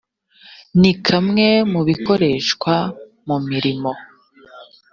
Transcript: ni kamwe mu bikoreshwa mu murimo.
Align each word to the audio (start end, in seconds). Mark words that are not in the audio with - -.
ni 0.79 0.91
kamwe 1.05 1.47
mu 1.71 1.81
bikoreshwa 1.87 2.73
mu 3.27 3.37
murimo. 3.47 3.91